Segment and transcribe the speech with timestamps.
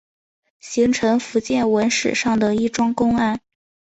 [0.59, 3.39] 形成福建文史上的一桩公案。